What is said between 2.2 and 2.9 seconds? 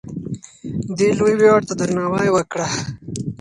وکړه.